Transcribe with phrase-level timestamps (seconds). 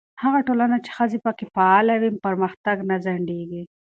[0.23, 3.63] هغه ټولنه چې ښځې پکې فعاله وي، پرمختګ نه ځنډېږي.